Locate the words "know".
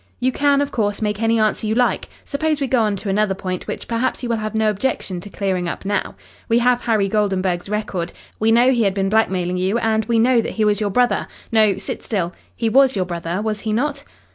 8.51-8.71, 10.17-10.41